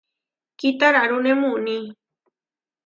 Kitararúne 0.59 1.31
muuní. 1.41 1.77